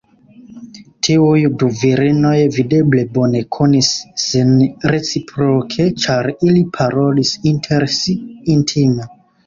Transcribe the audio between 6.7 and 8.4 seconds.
parolis inter si